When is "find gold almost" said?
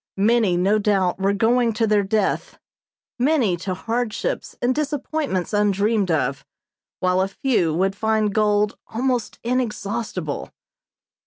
7.95-9.37